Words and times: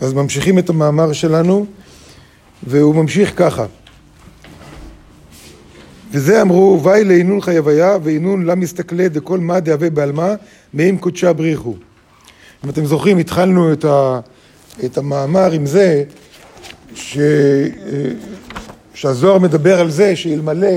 אז 0.00 0.12
ממשיכים 0.12 0.58
את 0.58 0.68
המאמר 0.68 1.12
שלנו, 1.12 1.66
והוא 2.62 2.94
ממשיך 2.94 3.32
ככה. 3.36 3.66
וזה 6.12 6.42
אמרו, 6.42 6.80
ואי 6.82 7.04
לעינון 7.04 7.40
חייביה, 7.40 7.98
ועינון 8.02 8.44
לה 8.44 8.54
מסתכלי 8.54 9.08
דכל 9.08 9.38
מה 9.38 9.60
דהווה 9.60 9.90
בעלמא, 9.90 10.34
מאם 10.74 10.96
קודשה 10.96 11.32
בריחו. 11.32 11.74
אם 12.64 12.70
אתם 12.70 12.86
זוכרים, 12.86 13.18
התחלנו 13.18 13.72
את, 13.72 13.84
ה, 13.84 14.20
את 14.84 14.98
המאמר 14.98 15.52
עם 15.52 15.66
זה, 15.66 16.04
ש, 16.94 17.18
שהזוהר 18.94 19.38
מדבר 19.38 19.80
על 19.80 19.90
זה 19.90 20.16
שאלמלא 20.16 20.76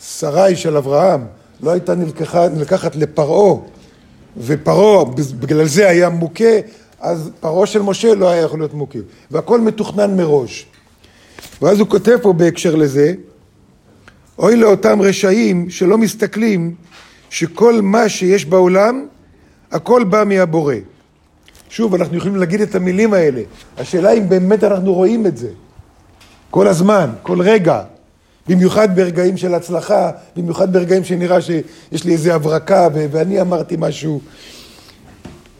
שרי 0.00 0.56
של 0.56 0.76
אברהם 0.76 1.20
לא 1.62 1.70
הייתה 1.70 1.94
נלקחת, 1.94 2.50
נלקחת 2.54 2.96
לפרעה, 2.96 3.60
ופרעה 4.36 5.04
בגלל 5.40 5.66
זה 5.66 5.88
היה 5.88 6.08
מוכה, 6.08 6.44
אז 7.00 7.30
פרעה 7.40 7.66
של 7.66 7.82
משה 7.82 8.14
לא 8.14 8.28
היה 8.28 8.42
יכול 8.42 8.58
להיות 8.58 8.74
מוכה, 8.74 8.98
והכל 9.30 9.60
מתוכנן 9.60 10.16
מראש. 10.16 10.66
ואז 11.62 11.80
הוא 11.80 11.88
כותב 11.88 12.16
פה 12.22 12.32
בהקשר 12.32 12.74
לזה, 12.74 13.14
אוי 14.38 14.56
לאותם 14.56 15.02
רשעים 15.02 15.70
שלא 15.70 15.98
מסתכלים 15.98 16.74
שכל 17.30 17.80
מה 17.82 18.08
שיש 18.08 18.44
בעולם, 18.44 19.06
הכל 19.70 20.04
בא 20.04 20.24
מהבורא. 20.26 20.74
שוב, 21.68 21.94
אנחנו 21.94 22.16
יכולים 22.16 22.36
להגיד 22.36 22.60
את 22.60 22.74
המילים 22.74 23.14
האלה. 23.14 23.42
השאלה 23.78 24.12
אם 24.12 24.28
באמת 24.28 24.64
אנחנו 24.64 24.94
רואים 24.94 25.26
את 25.26 25.36
זה. 25.36 25.48
כל 26.50 26.68
הזמן, 26.68 27.10
כל 27.22 27.40
רגע. 27.40 27.82
במיוחד 28.48 28.96
ברגעים 28.96 29.36
של 29.36 29.54
הצלחה, 29.54 30.10
במיוחד 30.36 30.72
ברגעים 30.72 31.04
שנראה 31.04 31.40
שיש 31.40 32.04
לי 32.04 32.12
איזה 32.12 32.34
הברקה 32.34 32.88
ואני 32.92 33.40
אמרתי 33.40 33.76
משהו. 33.78 34.20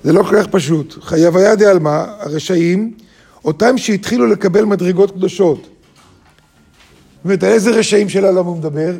זה 0.04 0.12
לא 0.12 0.22
כל 0.22 0.36
כך 0.42 0.46
פשוט. 0.46 1.04
חייב 1.04 1.36
היה 1.36 1.56
דעלמא, 1.56 2.04
הרשעים, 2.18 2.94
אותם 3.44 3.78
שהתחילו 3.78 4.26
לקבל 4.26 4.64
מדרגות 4.64 5.10
קדושות. 5.10 5.58
זאת 5.62 7.24
אומרת, 7.24 7.42
על 7.42 7.52
איזה 7.52 7.70
רשעים 7.70 8.08
של 8.08 8.24
העולם 8.24 8.44
הוא 8.44 8.56
מדבר? 8.56 8.96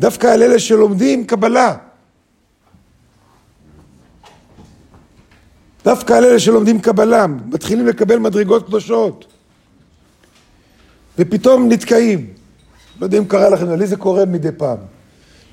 דווקא 0.00 0.26
על 0.26 0.42
אלה 0.42 0.58
שלומדים 0.58 1.24
קבלה. 1.24 1.76
דווקא 5.84 6.12
על 6.12 6.24
אלה 6.24 6.38
שלומדים 6.38 6.80
קבלה, 6.80 7.26
מתחילים 7.26 7.86
לקבל 7.86 8.18
מדרגות 8.18 8.66
קדושות. 8.66 9.26
ופתאום 11.18 11.68
נתקעים. 11.68 12.26
לא 13.00 13.06
יודע 13.06 13.18
אם 13.18 13.24
קרה 13.24 13.48
לכם, 13.48 13.70
לי 13.70 13.86
זה 13.86 13.96
קורה 13.96 14.24
מדי 14.24 14.48
פעם. 14.56 14.78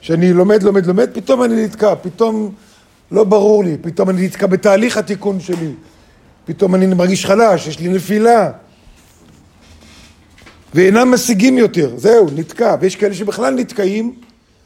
שאני 0.01 0.33
לומד, 0.33 0.63
לומד, 0.63 0.85
לומד, 0.85 1.09
פתאום 1.13 1.43
אני 1.43 1.65
נתקע, 1.65 1.95
פתאום 2.01 2.53
לא 3.11 3.23
ברור 3.23 3.63
לי, 3.63 3.77
פתאום 3.81 4.09
אני 4.09 4.25
נתקע 4.25 4.47
בתהליך 4.47 4.97
התיקון 4.97 5.39
שלי, 5.39 5.71
פתאום 6.45 6.75
אני 6.75 6.85
מרגיש 6.85 7.25
חלש, 7.25 7.67
יש 7.67 7.79
לי 7.79 7.89
נפילה. 7.89 8.51
ואינם 10.73 11.11
משיגים 11.11 11.57
יותר, 11.57 11.93
זהו, 11.97 12.27
נתקע. 12.35 12.75
ויש 12.81 12.95
כאלה 12.95 13.13
שבכלל 13.13 13.55
נתקעים, 13.55 14.13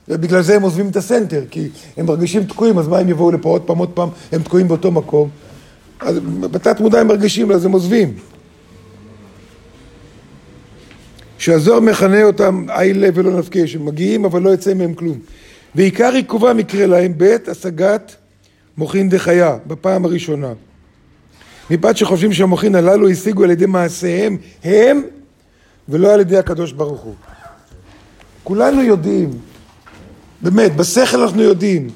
ובגלל 0.10 0.42
זה 0.42 0.56
הם 0.56 0.62
עוזבים 0.62 0.90
את 0.90 0.96
הסנטר, 0.96 1.44
כי 1.52 1.70
הם 1.98 2.06
מרגישים 2.06 2.44
תקועים, 2.44 2.78
אז 2.80 2.88
מה 2.88 2.98
הם 2.98 3.10
יבואו 3.10 3.32
לפה 3.32 3.50
עוד 3.50 3.62
פעם, 3.62 3.78
עוד 3.78 3.90
פעם, 3.90 4.10
הם 4.32 4.44
תקועים 4.44 4.68
באותו 4.68 4.92
מקום. 4.92 5.30
אז 6.00 6.20
בתת 6.40 6.80
מודע 6.80 7.00
הם 7.00 7.08
מרגישים, 7.08 7.52
אז 7.52 7.66
הם 7.66 7.72
עוזבים. 7.72 8.14
שהזוהר 11.38 11.80
מכנה 11.80 12.24
אותם 12.24 12.66
איילה 12.70 13.10
ולא 13.14 13.40
נפקה, 13.40 13.68
שמגיעים 13.68 14.26
אבל 14.26 14.42
לא 14.42 14.50
יוצא 14.50 14.74
מהם 14.74 14.94
כלום. 14.94 15.20
ועיקר 15.76 16.14
עיכובם 16.14 16.60
יקרה 16.60 16.86
להם 16.86 17.14
בעת 17.18 17.48
השגת 17.48 18.16
מוחין 18.78 19.10
דחיה, 19.10 19.58
בפעם 19.68 20.06
הראשונה. 20.06 20.54
מפאת 21.70 21.98
שחושבים 21.98 22.34
שהמוחין 22.34 22.76
הללו 22.76 23.10
השיגו 23.10 23.44
על 23.44 23.52
ידי 23.52 23.66
מעשיהם 23.66 24.38
הם, 24.64 25.02
ולא 25.90 26.14
על 26.14 26.20
ידי 26.20 26.38
הקדוש 26.38 26.72
ברוך 26.72 27.02
הוא. 27.02 27.14
כולנו 28.44 28.82
יודעים, 28.82 29.30
באמת, 30.42 30.76
בשכל 30.76 31.22
אנחנו 31.22 31.42
יודעים, 31.42 31.90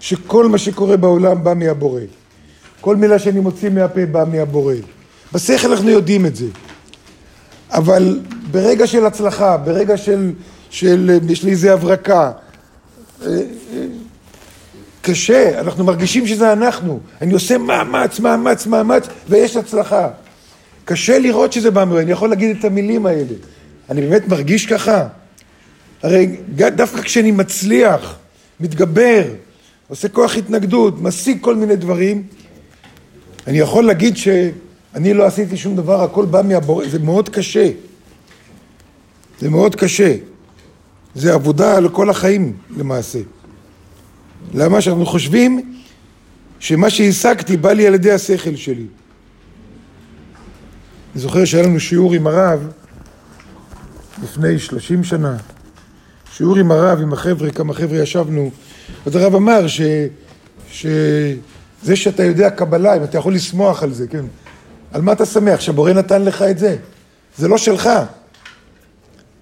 שכל 0.00 0.46
מה 0.46 0.58
שקורה 0.58 0.96
בעולם 0.96 1.44
בא 1.44 1.54
מהבורא. 1.54 2.00
כל 2.80 2.96
מילה 2.96 3.18
שאני 3.18 3.40
מוציא 3.40 3.70
מהפה 3.70 4.06
באה 4.06 4.24
מהבורא. 4.24 4.74
בשכל 5.32 5.70
אנחנו 5.70 5.90
יודעים 5.90 6.26
את 6.26 6.36
זה. 6.36 6.46
אבל 7.70 8.20
ברגע 8.50 8.86
של 8.86 9.06
הצלחה, 9.06 9.56
ברגע 9.56 9.96
של, 9.96 10.32
של 10.70 11.18
יש 11.28 11.44
לי 11.44 11.50
איזה 11.50 11.72
הברקה, 11.72 12.32
אה, 13.22 13.28
אה, 13.72 13.79
קשה, 15.10 15.60
אנחנו 15.60 15.84
מרגישים 15.84 16.26
שזה 16.26 16.52
אנחנו. 16.52 17.00
אני 17.22 17.32
עושה 17.32 17.58
מאמץ, 17.58 18.20
מאמץ, 18.20 18.66
מאמץ, 18.66 19.06
ויש 19.28 19.56
הצלחה. 19.56 20.08
קשה 20.84 21.18
לראות 21.18 21.52
שזה 21.52 21.70
בא 21.70 21.84
ממנו, 21.84 22.00
אני 22.00 22.10
יכול 22.10 22.28
להגיד 22.30 22.56
את 22.58 22.64
המילים 22.64 23.06
האלה. 23.06 23.34
אני 23.90 24.00
באמת 24.00 24.28
מרגיש 24.28 24.66
ככה? 24.66 25.06
הרי 26.02 26.36
דווקא 26.52 27.02
כשאני 27.02 27.30
מצליח, 27.30 28.18
מתגבר, 28.60 29.22
עושה 29.88 30.08
כוח 30.08 30.36
התנגדות, 30.36 31.02
משיג 31.02 31.38
כל 31.40 31.56
מיני 31.56 31.76
דברים, 31.76 32.22
אני 33.46 33.58
יכול 33.58 33.84
להגיד 33.84 34.16
שאני 34.16 35.14
לא 35.14 35.24
עשיתי 35.24 35.56
שום 35.56 35.76
דבר, 35.76 36.02
הכל 36.02 36.24
בא 36.24 36.42
מהבורא, 36.44 36.88
זה 36.88 36.98
מאוד 36.98 37.28
קשה. 37.28 37.70
זה 39.40 39.50
מאוד 39.50 39.74
קשה. 39.74 40.14
זה 41.14 41.34
עבודה 41.34 41.80
לכל 41.80 42.10
החיים 42.10 42.52
למעשה. 42.76 43.18
למה 44.54 44.80
שאנחנו 44.80 45.06
חושבים 45.06 45.74
שמה 46.60 46.90
שהשגתי 46.90 47.56
בא 47.56 47.72
לי 47.72 47.86
על 47.86 47.94
ידי 47.94 48.12
השכל 48.12 48.56
שלי. 48.56 48.86
אני 51.14 51.22
זוכר 51.22 51.44
שהיה 51.44 51.62
לנו 51.62 51.80
שיעור 51.80 52.12
עם 52.12 52.26
הרב 52.26 52.68
לפני 54.22 54.58
שלושים 54.58 55.04
שנה. 55.04 55.36
שיעור 56.32 56.56
עם 56.56 56.70
הרב, 56.70 57.00
עם 57.00 57.12
החבר'ה, 57.12 57.50
כמה 57.50 57.74
חבר'ה 57.74 57.98
ישבנו, 57.98 58.50
אז 59.06 59.16
הרב 59.16 59.34
אמר 59.34 59.66
ש... 59.66 59.80
ש... 60.70 60.86
זה 61.82 61.96
שאתה 61.96 62.24
יודע 62.24 62.50
קבלה, 62.50 62.96
אם 62.96 63.04
אתה 63.04 63.18
יכול 63.18 63.34
לשמוח 63.34 63.82
על 63.82 63.92
זה, 63.92 64.06
כן? 64.08 64.24
על 64.92 65.02
מה 65.02 65.12
אתה 65.12 65.26
שמח? 65.26 65.60
שהבורא 65.60 65.92
נתן 65.92 66.22
לך 66.22 66.42
את 66.42 66.58
זה. 66.58 66.76
זה 67.38 67.48
לא 67.48 67.58
שלך. 67.58 67.90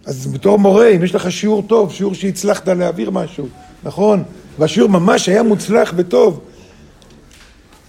אז 0.06 0.26
בתור 0.26 0.58
מורה, 0.58 0.88
אם 0.88 1.04
יש 1.04 1.14
לך 1.14 1.32
שיעור 1.32 1.62
טוב, 1.62 1.92
שיעור 1.92 2.14
שהצלחת 2.14 2.68
להעביר 2.68 3.10
משהו, 3.10 3.48
נכון? 3.84 4.24
והשיעור 4.58 4.88
ממש 4.88 5.28
היה 5.28 5.42
מוצלח 5.42 5.92
וטוב. 5.96 6.40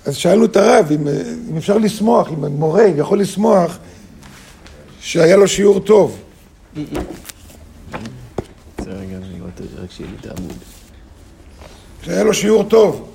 אז 0.05 0.15
שאלנו 0.15 0.45
את 0.45 0.55
הרב 0.55 0.91
אם, 0.91 1.07
אם 1.49 1.57
אפשר 1.57 1.77
לשמוח, 1.77 2.27
אם 2.29 2.45
מורה 2.45 2.83
יכול 2.83 3.19
לשמוח 3.19 3.77
שהיה 5.01 5.37
לו 5.37 5.47
שיעור 5.47 5.79
טוב. 5.79 6.21
שהיה 12.03 12.23
לו 12.23 12.33
שיעור 12.33 12.63
טוב. 12.63 13.09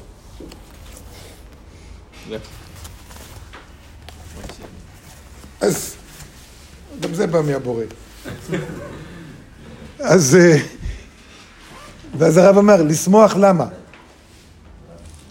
אז 5.61 5.95
גם 7.01 7.15
זה 7.15 7.27
בא 7.27 7.41
מהבורא. 7.43 7.85
אז, 9.99 10.37
אה, 10.37 10.57
ואז 12.19 12.37
הרב 12.37 12.59
אמר, 12.59 12.83
לשמוח 12.83 13.37
למה? 13.37 13.67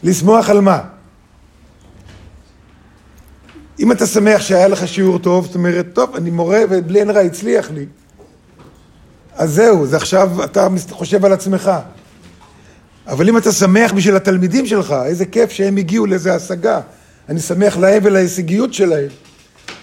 לשמוח 0.03 0.49
על 0.49 0.61
מה? 0.61 0.79
אם 3.79 3.91
אתה 3.91 4.07
שמח 4.07 4.41
שהיה 4.41 4.67
לך 4.67 4.87
שיעור 4.87 5.19
טוב, 5.19 5.45
זאת 5.45 5.55
אומרת, 5.55 5.87
טוב, 5.93 6.15
אני 6.15 6.29
מורה 6.29 6.59
ובלי 6.69 6.99
עין 6.99 7.09
רע 7.09 7.19
הצליח 7.19 7.71
לי, 7.71 7.85
אז 9.35 9.53
זהו, 9.53 9.87
זה 9.87 9.97
עכשיו 9.97 10.43
אתה 10.43 10.67
חושב 10.91 11.25
על 11.25 11.33
עצמך. 11.33 11.71
אבל 13.07 13.29
אם 13.29 13.37
אתה 13.37 13.51
שמח 13.51 13.93
בשביל 13.93 14.15
התלמידים 14.15 14.65
שלך, 14.65 14.95
איזה 15.05 15.25
כיף 15.25 15.51
שהם 15.51 15.77
הגיעו 15.77 16.05
לאיזה 16.05 16.35
השגה, 16.35 16.79
אני 17.29 17.39
שמח 17.39 17.77
להם 17.77 18.01
ולהישגיות 18.05 18.73
שלהם, 18.73 19.07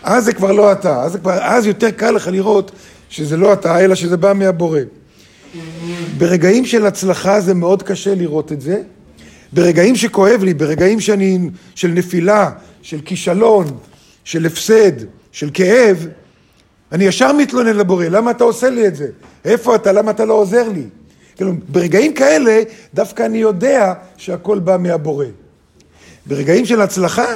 אז 0.02 0.24
זה 0.24 0.32
כבר 0.32 0.52
לא 0.52 0.72
אתה, 0.72 1.02
אז, 1.02 1.16
כבר, 1.16 1.38
אז 1.42 1.66
יותר 1.66 1.90
קל 1.90 2.10
לך 2.10 2.26
לראות 2.26 2.70
שזה 3.08 3.36
לא 3.36 3.52
אתה, 3.52 3.80
אלא 3.80 3.94
שזה 3.94 4.16
בא 4.16 4.32
מהבורא. 4.32 4.80
ברגעים 6.20 6.66
של 6.66 6.86
הצלחה 6.86 7.40
זה 7.40 7.54
מאוד 7.54 7.82
קשה 7.82 8.14
לראות 8.14 8.52
את 8.52 8.60
זה. 8.60 8.82
ברגעים 9.52 9.96
שכואב 9.96 10.44
לי, 10.44 10.54
ברגעים 10.54 11.00
שאני, 11.00 11.38
של 11.74 11.88
נפילה, 11.88 12.50
של 12.82 13.00
כישלון, 13.04 13.66
של 14.24 14.46
הפסד, 14.46 14.92
של 15.32 15.50
כאב, 15.54 16.06
אני 16.92 17.04
ישר 17.04 17.32
מתלונן 17.32 17.76
לבורא, 17.76 18.04
למה 18.04 18.30
אתה 18.30 18.44
עושה 18.44 18.70
לי 18.70 18.86
את 18.86 18.96
זה? 18.96 19.06
איפה 19.44 19.74
אתה? 19.74 19.92
למה 19.92 20.10
אתה 20.10 20.24
לא 20.24 20.34
עוזר 20.34 20.68
לי? 20.68 20.84
כאילו, 21.36 21.52
ברגעים 21.68 22.14
כאלה, 22.14 22.62
דווקא 22.94 23.26
אני 23.26 23.38
יודע 23.38 23.94
שהכל 24.16 24.58
בא 24.58 24.76
מהבורא. 24.80 25.26
ברגעים 26.26 26.66
של 26.66 26.80
הצלחה, 26.80 27.26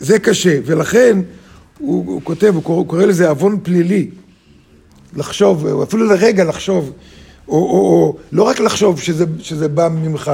זה 0.00 0.18
קשה, 0.18 0.58
ולכן 0.64 1.18
הוא, 1.78 2.06
הוא 2.06 2.20
כותב, 2.24 2.52
הוא 2.54 2.62
קורא, 2.62 2.78
הוא 2.78 2.86
קורא 2.86 3.04
לזה 3.04 3.28
עוון 3.28 3.58
פלילי. 3.62 4.10
לחשוב, 5.16 5.82
אפילו 5.82 6.06
לרגע 6.06 6.44
לחשוב, 6.44 6.92
או, 7.48 7.54
או, 7.54 7.60
או 7.60 8.16
לא 8.32 8.42
רק 8.42 8.60
לחשוב 8.60 9.00
שזה, 9.00 9.24
שזה 9.40 9.68
בא 9.68 9.88
ממך, 9.88 10.32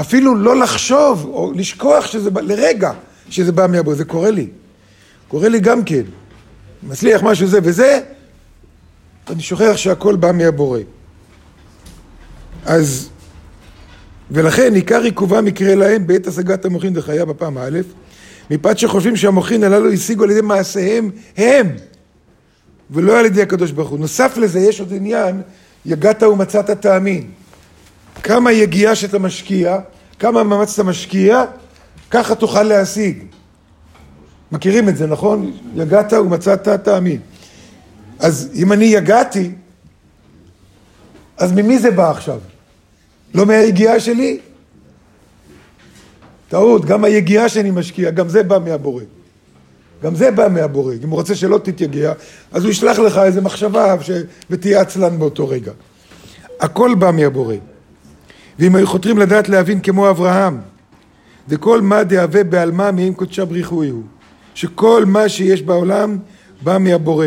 אפילו 0.00 0.34
לא 0.34 0.56
לחשוב, 0.56 1.24
או 1.24 1.52
לשכוח 1.54 2.06
שזה 2.06 2.30
בא, 2.30 2.40
לרגע, 2.40 2.92
שזה 3.30 3.52
בא 3.52 3.66
מהבורא, 3.66 3.96
זה 3.96 4.04
קורה 4.04 4.30
לי. 4.30 4.48
קורה 5.28 5.48
לי 5.48 5.60
גם 5.60 5.84
כן. 5.84 6.02
מצליח 6.82 7.22
משהו 7.22 7.46
זה 7.46 7.58
וזה, 7.62 8.00
אני 9.30 9.42
שוכח 9.42 9.76
שהכל 9.76 10.16
בא 10.16 10.32
מהבורא. 10.32 10.80
אז, 12.64 13.08
ולכן 14.30 14.74
עיקר 14.74 15.02
עיכובם 15.02 15.46
יקרה 15.46 15.74
להם 15.74 16.06
בעת 16.06 16.26
השגת 16.26 16.64
המוחין 16.64 16.94
דחיה 16.94 17.24
בפעם 17.24 17.58
א', 17.58 17.80
מפאת 18.50 18.78
שחושבים 18.78 19.16
שהמוחין 19.16 19.64
הללו 19.64 19.92
השיגו 19.92 20.24
על 20.24 20.30
ידי 20.30 20.40
מעשיהם 20.40 21.10
הם, 21.36 21.76
ולא 22.90 23.18
על 23.18 23.26
ידי 23.26 23.42
הקדוש 23.42 23.70
ברוך 23.70 23.90
הוא. 23.90 23.98
נוסף 23.98 24.36
לזה 24.36 24.60
יש 24.60 24.80
עוד 24.80 24.92
עניין, 24.92 25.42
יגעת 25.86 26.22
ומצאת 26.22 26.70
תאמין. 26.70 27.30
כמה 28.22 28.52
יגיעה 28.52 28.94
שאתה 28.94 29.18
משקיע, 29.18 29.78
כמה 30.18 30.42
מאמץ 30.42 30.72
אתה 30.72 30.82
משקיע, 30.82 31.44
ככה 32.10 32.34
תוכל 32.34 32.62
להשיג. 32.62 33.24
מכירים 34.52 34.88
את 34.88 34.96
זה, 34.96 35.06
נכון? 35.06 35.52
יגעת 35.74 36.12
ומצאת 36.12 36.68
תאמין. 36.68 37.20
אז 38.18 38.50
אם 38.54 38.72
אני 38.72 38.84
יגעתי, 38.84 39.50
אז 41.38 41.52
ממי 41.52 41.78
זה 41.78 41.90
בא 41.90 42.10
עכשיו? 42.10 42.38
לא 43.34 43.46
מהיגיעה 43.46 44.00
שלי? 44.00 44.38
טעות, 46.48 46.84
גם 46.84 47.04
היגיעה 47.04 47.48
שאני 47.48 47.70
משקיע, 47.70 48.10
גם 48.10 48.28
זה 48.28 48.42
בא 48.42 48.58
מהבורא. 48.58 49.02
גם 50.04 50.14
זה 50.14 50.30
בא 50.30 50.48
מהבורא. 50.50 50.94
אם 51.04 51.08
הוא 51.08 51.18
רוצה 51.18 51.34
שלא 51.34 51.58
תתייגע, 51.58 52.12
אז 52.52 52.64
הוא 52.64 52.70
ישלח 52.70 52.98
לך 52.98 53.18
איזה 53.18 53.40
מחשבה 53.40 53.96
ש... 54.02 54.10
ותהיה 54.50 54.80
עצלן 54.80 55.18
באותו 55.18 55.48
רגע. 55.48 55.72
הכל 56.60 56.94
בא 56.94 57.10
מהבורא. 57.10 57.54
ואם 58.58 58.74
היו 58.76 58.86
חותרים 58.86 59.18
לדעת 59.18 59.48
להבין 59.48 59.80
כמו 59.80 60.10
אברהם, 60.10 60.58
וכל 61.48 61.80
מה 61.80 62.04
דהווה 62.04 62.44
בעלמא 62.44 62.90
מעם 62.90 63.14
קודשה 63.14 63.44
בריחוי 63.44 63.88
הוא, 63.88 64.02
שכל 64.54 65.04
מה 65.06 65.28
שיש 65.28 65.62
בעולם 65.62 66.18
בא 66.62 66.78
מהבורא. 66.78 67.26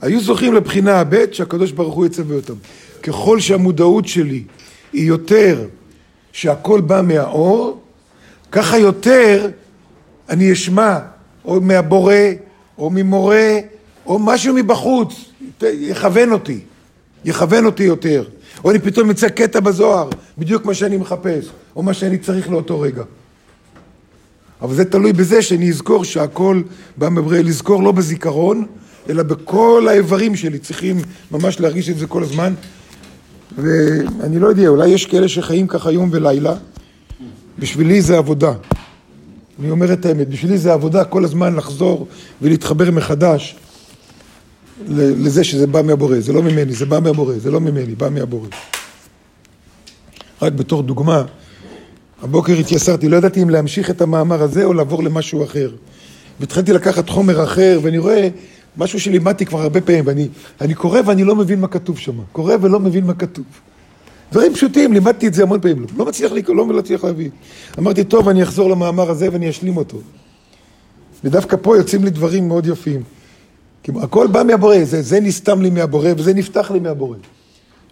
היו 0.00 0.20
זוכים 0.20 0.54
לבחינה 0.54 1.00
הב' 1.00 1.32
שהקדוש 1.32 1.72
ברוך 1.72 1.94
הוא 1.94 2.06
יצווה 2.06 2.36
אותם. 2.36 2.54
ככל 3.02 3.40
שהמודעות 3.40 4.08
שלי 4.08 4.42
היא 4.92 5.06
יותר 5.06 5.66
שהכל 6.32 6.80
בא 6.80 7.00
מהאור, 7.04 7.80
ככה 8.52 8.78
יותר 8.78 9.48
אני 10.28 10.52
אשמע 10.52 10.98
או 11.44 11.60
מהבורא 11.60 12.14
או 12.78 12.90
ממורה 12.90 13.58
או 14.06 14.18
משהו 14.18 14.54
מבחוץ, 14.54 15.24
יכוון 15.62 16.32
אותי, 16.32 16.60
יכוון 17.24 17.66
אותי 17.66 17.82
יותר. 17.82 18.24
או 18.64 18.70
אני 18.70 18.78
פתאום 18.78 19.08
אמצא 19.08 19.28
קטע 19.28 19.60
בזוהר, 19.60 20.08
בדיוק 20.38 20.64
מה 20.64 20.74
שאני 20.74 20.96
מחפש, 20.96 21.50
או 21.76 21.82
מה 21.82 21.94
שאני 21.94 22.18
צריך 22.18 22.50
לאותו 22.50 22.80
רגע. 22.80 23.02
אבל 24.62 24.74
זה 24.74 24.84
תלוי 24.84 25.12
בזה 25.12 25.42
שאני 25.42 25.70
אזכור 25.70 26.04
שהכל 26.04 26.62
בא 26.96 27.08
מבריאה, 27.08 27.42
לזכור 27.42 27.82
לא 27.82 27.92
בזיכרון, 27.92 28.66
אלא 29.08 29.22
בכל 29.22 29.86
האיברים 29.90 30.36
שלי, 30.36 30.58
צריכים 30.58 30.96
ממש 31.30 31.60
להרגיש 31.60 31.90
את 31.90 31.98
זה 31.98 32.06
כל 32.06 32.22
הזמן. 32.22 32.54
ואני 33.56 34.38
לא 34.38 34.46
יודע, 34.46 34.68
אולי 34.68 34.88
יש 34.88 35.06
כאלה 35.06 35.28
שחיים 35.28 35.66
ככה 35.66 35.92
יום 35.92 36.08
ולילה, 36.12 36.54
בשבילי 37.58 38.02
זה 38.02 38.18
עבודה. 38.18 38.52
אני 39.60 39.70
אומר 39.70 39.92
את 39.92 40.06
האמת, 40.06 40.28
בשבילי 40.28 40.58
זה 40.58 40.72
עבודה 40.72 41.04
כל 41.04 41.24
הזמן 41.24 41.54
לחזור 41.56 42.06
ולהתחבר 42.42 42.90
מחדש 42.90 43.56
לזה 44.88 45.44
שזה 45.44 45.66
בא 45.66 45.82
מהבורא, 45.82 46.20
זה 46.20 46.32
לא 46.32 46.42
ממני, 46.42 46.72
זה 46.72 46.86
בא 46.86 47.00
מהבורא, 47.00 47.34
זה 47.38 47.50
לא 47.50 47.60
ממני, 47.60 47.94
בא 47.94 48.08
מהבורא. 48.08 48.48
רק 50.42 50.52
בתור 50.52 50.82
דוגמה, 50.82 51.24
הבוקר 52.22 52.52
התייסרתי, 52.52 53.08
לא 53.08 53.16
ידעתי 53.16 53.42
אם 53.42 53.50
להמשיך 53.50 53.90
את 53.90 54.02
המאמר 54.02 54.42
הזה 54.42 54.64
או 54.64 54.72
לעבור 54.72 55.02
למשהו 55.02 55.44
אחר. 55.44 55.70
והתחלתי 56.40 56.72
לקחת 56.72 57.08
חומר 57.08 57.44
אחר, 57.44 57.80
ואני 57.82 57.98
רואה 57.98 58.28
משהו 58.76 59.00
שלימדתי 59.00 59.46
כבר 59.46 59.62
הרבה 59.62 59.80
פעמים, 59.80 60.04
ואני 60.60 60.74
קורא 60.74 61.00
ואני 61.06 61.24
לא 61.24 61.36
מבין 61.36 61.60
מה 61.60 61.68
כתוב 61.68 61.98
שם. 61.98 62.12
קורא 62.32 62.54
ולא 62.60 62.80
מבין 62.80 63.06
מה 63.06 63.14
כתוב. 63.14 63.44
דברים 64.34 64.54
פשוטים, 64.54 64.92
לימדתי 64.92 65.26
את 65.26 65.34
זה 65.34 65.42
המון 65.42 65.60
פעמים, 65.60 65.86
לא 65.96 66.04
מצליח 66.04 66.32
לקרוא, 66.32 66.56
לא 66.56 66.66
מצליח 66.66 67.04
להבין. 67.04 67.30
אמרתי, 67.78 68.04
טוב, 68.04 68.28
אני 68.28 68.42
אחזור 68.42 68.70
למאמר 68.70 69.10
הזה 69.10 69.28
ואני 69.32 69.50
אשלים 69.50 69.76
אותו. 69.76 69.98
ודווקא 71.24 71.56
פה 71.62 71.76
יוצאים 71.76 72.04
לי 72.04 72.10
דברים 72.10 72.48
מאוד 72.48 72.66
יפים. 72.66 73.02
כי 73.82 73.92
הכל 74.02 74.26
בא 74.26 74.42
מהבורא, 74.42 74.84
זה, 74.84 75.02
זה 75.02 75.20
נסתם 75.20 75.62
לי 75.62 75.70
מהבורא 75.70 76.08
וזה 76.16 76.34
נפתח 76.34 76.70
לי 76.70 76.80
מהבורא. 76.80 77.16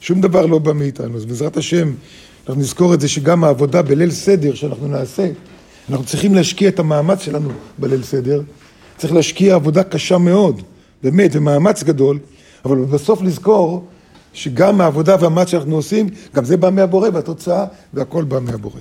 שום 0.00 0.21
דבר 0.21 0.47
לא 0.47 0.59
בא 0.59 0.73
מאיתנו. 0.73 1.17
אז 1.17 1.25
בעזרת 1.25 1.56
השם, 1.56 1.93
אנחנו 2.47 2.62
נזכור 2.62 2.94
את 2.94 3.00
זה 3.00 3.09
שגם 3.09 3.44
העבודה 3.44 3.83
בליל 3.83 4.11
סדר 4.11 4.55
שאנחנו 4.55 4.89
נעשה, 4.89 5.29
אנחנו 5.91 6.05
צריכים 6.05 6.35
להשקיע 6.35 6.69
את 6.69 6.79
המאמץ 6.79 7.23
שלנו 7.23 7.50
בליל 7.79 8.03
סדר. 8.03 8.43
צריך 8.97 9.12
להשקיע 9.12 9.55
עבודה 9.55 9.83
קשה 9.83 10.19
מאוד, 10.19 10.62
באמת, 11.03 11.31
ומאמץ 11.35 11.83
גדול, 11.83 12.19
אבל 12.65 12.85
בסוף 12.85 13.23
לזכור 13.23 13.85
שגם 14.32 14.81
העבודה 14.81 15.17
והמאמץ 15.20 15.49
שאנחנו 15.49 15.76
עושים, 15.76 16.08
גם 16.34 16.44
זה 16.44 16.56
בא 16.56 16.70
מהבורא 16.70 17.08
והתוצאה, 17.12 17.64
והכל 17.94 18.25
בא 18.25 18.40
מהבורא. 18.40 18.81